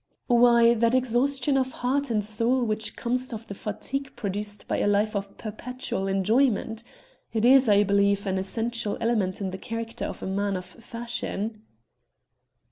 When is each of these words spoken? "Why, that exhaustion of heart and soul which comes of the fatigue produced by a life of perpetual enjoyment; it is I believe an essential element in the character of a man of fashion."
"Why, 0.25 0.73
that 0.73 0.95
exhaustion 0.95 1.57
of 1.59 1.73
heart 1.85 2.09
and 2.09 2.25
soul 2.25 2.63
which 2.63 2.95
comes 2.95 3.31
of 3.31 3.45
the 3.45 3.53
fatigue 3.53 4.15
produced 4.15 4.67
by 4.67 4.79
a 4.79 4.87
life 4.87 5.15
of 5.15 5.37
perpetual 5.37 6.07
enjoyment; 6.07 6.83
it 7.33 7.45
is 7.45 7.69
I 7.69 7.83
believe 7.83 8.25
an 8.25 8.39
essential 8.39 8.97
element 8.99 9.41
in 9.41 9.51
the 9.51 9.59
character 9.59 10.05
of 10.05 10.23
a 10.23 10.25
man 10.25 10.57
of 10.57 10.65
fashion." 10.65 11.61